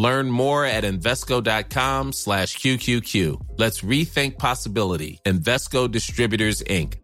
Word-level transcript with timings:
Learn 0.00 0.30
more 0.30 0.64
at 0.64 0.84
Invesco.com 0.84 2.14
slash 2.14 2.56
QQQ. 2.56 3.58
Let's 3.58 3.82
rethink 3.82 4.38
possibility. 4.38 5.20
Invesco 5.26 5.92
Distributors, 5.92 6.62
Inc. 6.62 6.96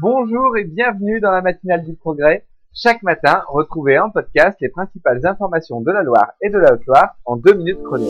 Bonjour 0.00 0.56
et 0.56 0.64
bienvenue 0.64 1.20
dans 1.20 1.32
la 1.32 1.42
matinale 1.42 1.84
du 1.84 1.94
progrès. 1.96 2.46
Chaque 2.72 3.02
matin, 3.02 3.42
retrouvez 3.48 3.98
en 3.98 4.08
podcast 4.08 4.56
les 4.62 4.70
principales 4.70 5.20
informations 5.26 5.82
de 5.82 5.92
la 5.92 6.02
Loire 6.02 6.32
et 6.40 6.48
de 6.48 6.56
la 6.56 6.72
Haute-Loire 6.72 7.16
en 7.26 7.36
deux 7.36 7.52
minutes 7.52 7.82
chrono. 7.82 8.06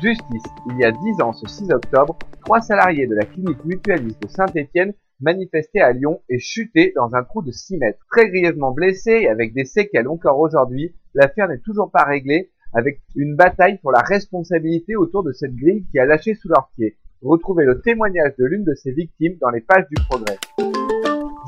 Justice. 0.00 0.44
Il 0.70 0.78
y 0.78 0.84
a 0.86 0.90
dix 0.90 1.20
ans, 1.20 1.34
ce 1.34 1.46
6 1.46 1.70
octobre, 1.70 2.16
trois 2.46 2.62
salariés 2.62 3.06
de 3.06 3.14
la 3.14 3.26
clinique 3.26 3.62
mutualiste 3.66 4.22
de 4.22 4.28
Saint-Étienne 4.28 4.94
manifestaient 5.20 5.80
à 5.80 5.92
Lyon 5.92 6.22
et 6.28 6.38
chutaient 6.38 6.92
dans 6.94 7.14
un 7.14 7.22
trou 7.24 7.42
de 7.42 7.50
6 7.50 7.78
mètres. 7.78 8.04
Très 8.10 8.28
grièvement 8.28 8.72
blessés 8.72 9.20
et 9.22 9.28
avec 9.28 9.52
des 9.52 9.64
séquelles 9.64 10.08
encore 10.08 10.38
aujourd'hui, 10.38 10.94
l'affaire 11.14 11.48
n'est 11.48 11.58
toujours 11.58 11.90
pas 11.90 12.04
réglée 12.04 12.50
avec 12.72 13.00
une 13.14 13.34
bataille 13.34 13.78
pour 13.78 13.92
la 13.92 14.00
responsabilité 14.00 14.96
autour 14.96 15.22
de 15.22 15.32
cette 15.32 15.54
grille 15.54 15.86
qui 15.90 15.98
a 15.98 16.04
lâché 16.04 16.34
sous 16.34 16.48
leurs 16.48 16.70
pieds. 16.76 16.96
Retrouvez 17.22 17.64
le 17.64 17.80
témoignage 17.80 18.36
de 18.38 18.44
l'une 18.44 18.64
de 18.64 18.74
ces 18.74 18.92
victimes 18.92 19.36
dans 19.40 19.50
les 19.50 19.60
pages 19.60 19.86
du 19.90 19.96
progrès. 20.08 20.38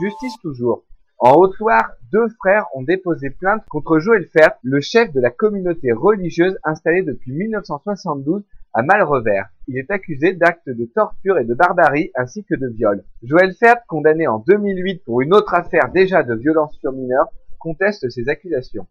Justice 0.00 0.38
toujours. 0.40 0.84
En 1.18 1.34
Haute-Loire, 1.34 1.92
deux 2.12 2.28
frères 2.38 2.64
ont 2.74 2.82
déposé 2.82 3.28
plainte 3.28 3.62
contre 3.68 3.98
Joël 3.98 4.27
Fert, 4.32 4.52
le 4.62 4.80
chef 4.80 5.12
de 5.12 5.20
la 5.20 5.30
communauté 5.30 5.92
religieuse 5.92 6.58
installée 6.64 7.02
depuis 7.02 7.32
1972 7.32 8.42
à 8.72 8.82
Malrevers. 8.82 9.48
Il 9.68 9.78
est 9.78 9.90
accusé 9.90 10.32
d'actes 10.32 10.68
de 10.68 10.84
torture 10.84 11.38
et 11.38 11.44
de 11.44 11.54
barbarie 11.54 12.10
ainsi 12.14 12.44
que 12.44 12.54
de 12.54 12.68
viol. 12.68 13.04
Joël 13.22 13.54
Fert, 13.54 13.84
condamné 13.86 14.27
en 14.27 14.38
2008 14.46 15.04
pour 15.04 15.20
une 15.20 15.34
autre 15.34 15.54
affaire 15.54 15.90
déjà 15.92 16.22
de 16.22 16.34
violence 16.34 16.77
sur 16.78 16.92
mineurs, 16.92 17.28
conteste 17.58 18.08
ces 18.10 18.28
accusations. 18.28 18.86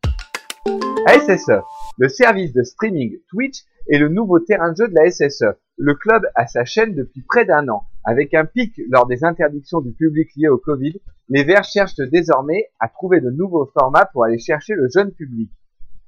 SSE, 1.08 1.62
le 1.98 2.10
service 2.10 2.54
de 2.54 2.64
streaming 2.64 3.18
Twitch 3.30 3.64
est 3.90 3.98
le 3.98 4.10
nouveau 4.10 4.40
terrain 4.40 4.72
de 4.72 4.78
jeu 4.78 4.88
de 4.88 4.96
la 4.96 5.10
SSE. 5.10 5.58
Le 5.78 5.96
club 5.96 6.24
a 6.36 6.46
sa 6.46 6.66
chaîne 6.66 6.94
depuis 6.94 7.22
près 7.22 7.46
d'un 7.46 7.68
an. 7.70 7.84
Avec 8.04 8.34
un 8.34 8.46
pic 8.46 8.80
lors 8.90 9.08
des 9.08 9.24
interdictions 9.24 9.82
du 9.82 9.94
public 9.94 10.30
liées 10.36 10.50
au 10.50 10.58
Covid, 10.58 11.00
les 11.30 11.44
Verts 11.44 11.64
cherchent 11.64 11.96
désormais 11.96 12.66
à 12.80 12.90
trouver 12.90 13.22
de 13.22 13.30
nouveaux 13.30 13.72
formats 13.78 14.10
pour 14.12 14.26
aller 14.26 14.40
chercher 14.40 14.74
le 14.74 14.88
jeune 14.94 15.12
public. 15.12 15.50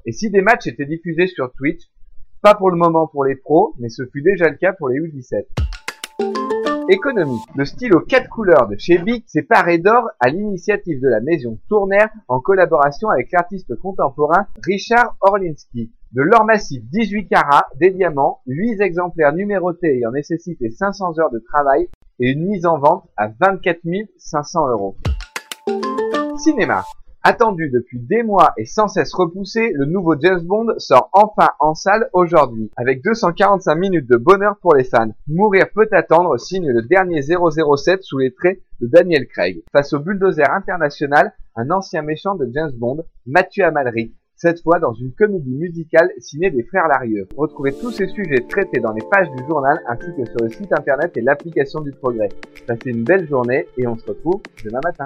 Et 0.05 0.11
si 0.11 0.29
des 0.29 0.41
matchs 0.41 0.67
étaient 0.67 0.85
diffusés 0.85 1.27
sur 1.27 1.51
Twitch, 1.53 1.81
pas 2.41 2.55
pour 2.55 2.71
le 2.71 2.77
moment 2.77 3.07
pour 3.07 3.23
les 3.23 3.35
pros, 3.35 3.75
mais 3.79 3.89
ce 3.89 4.03
fut 4.11 4.21
déjà 4.21 4.49
le 4.49 4.55
cas 4.55 4.73
pour 4.73 4.89
les 4.89 4.99
U17. 4.99 5.45
Économie. 6.89 7.39
Le 7.55 7.63
stylo 7.63 8.01
4 8.01 8.27
couleurs 8.27 8.67
de 8.67 8.75
chez 8.77 8.97
Bic 8.97 9.23
s'est 9.27 9.43
paré 9.43 9.77
d'or 9.77 10.09
à 10.19 10.29
l'initiative 10.29 10.99
de 10.99 11.07
la 11.07 11.21
maison 11.21 11.59
Tournaire 11.69 12.09
en 12.27 12.39
collaboration 12.39 13.09
avec 13.09 13.31
l'artiste 13.31 13.75
contemporain 13.75 14.47
Richard 14.65 15.15
Orlinski. 15.21 15.91
De 16.11 16.21
l'or 16.21 16.43
massif 16.43 16.83
18 16.91 17.27
carats, 17.27 17.67
des 17.79 17.91
diamants, 17.91 18.41
8 18.47 18.81
exemplaires 18.81 19.33
numérotés 19.33 19.95
ayant 19.97 20.11
nécessité 20.11 20.69
500 20.69 21.19
heures 21.19 21.31
de 21.31 21.39
travail 21.39 21.87
et 22.19 22.31
une 22.31 22.45
mise 22.45 22.65
en 22.65 22.77
vente 22.77 23.07
à 23.15 23.29
24 23.39 23.79
500 24.17 24.69
euros. 24.69 24.97
Cinéma. 26.37 26.83
Attendu 27.23 27.69
depuis 27.69 27.99
des 27.99 28.23
mois 28.23 28.51
et 28.57 28.65
sans 28.65 28.87
cesse 28.87 29.13
repoussé, 29.13 29.73
le 29.75 29.85
nouveau 29.85 30.19
James 30.19 30.41
Bond 30.41 30.73
sort 30.79 31.11
enfin 31.13 31.49
en 31.59 31.75
salle 31.75 32.09
aujourd'hui, 32.13 32.71
avec 32.75 33.03
245 33.03 33.75
minutes 33.75 34.09
de 34.09 34.17
bonheur 34.17 34.57
pour 34.59 34.73
les 34.73 34.83
fans. 34.83 35.11
Mourir 35.27 35.67
peut 35.71 35.87
attendre 35.91 36.39
signe 36.39 36.71
le 36.71 36.81
dernier 36.81 37.21
007 37.21 38.01
sous 38.01 38.17
les 38.17 38.33
traits 38.33 38.59
de 38.79 38.87
Daniel 38.87 39.27
Craig. 39.27 39.61
Face 39.71 39.93
au 39.93 39.99
bulldozer 39.99 40.49
international, 40.49 41.31
un 41.55 41.69
ancien 41.69 42.01
méchant 42.01 42.33
de 42.33 42.49
James 42.55 42.73
Bond, 42.73 43.03
Mathieu 43.27 43.65
Amalric, 43.65 44.15
cette 44.35 44.63
fois 44.63 44.79
dans 44.79 44.93
une 44.93 45.13
comédie 45.13 45.55
musicale 45.55 46.09
signée 46.17 46.49
des 46.49 46.63
frères 46.63 46.87
Larieux. 46.87 47.27
Retrouvez 47.37 47.73
tous 47.73 47.91
ces 47.91 48.07
sujets 48.07 48.47
traités 48.49 48.79
dans 48.79 48.93
les 48.93 49.05
pages 49.11 49.29
du 49.37 49.45
journal 49.47 49.79
ainsi 49.87 50.07
que 50.17 50.25
sur 50.25 50.39
le 50.41 50.49
site 50.49 50.73
internet 50.73 51.15
et 51.15 51.21
l'application 51.21 51.81
du 51.81 51.91
progrès. 51.91 52.29
Passez 52.65 52.89
une 52.89 53.03
belle 53.03 53.27
journée 53.29 53.67
et 53.77 53.85
on 53.85 53.95
se 53.95 54.07
retrouve 54.07 54.41
demain 54.65 54.79
matin. 54.83 55.05